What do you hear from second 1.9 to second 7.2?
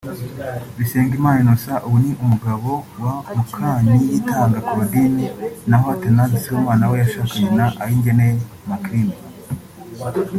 ni umugabo wa Mukaniyitanga Claudine naho Athanase Sibomana we